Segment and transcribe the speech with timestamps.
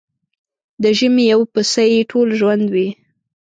[0.83, 2.89] د ژمي يو پسه يې ټول ژوند وي.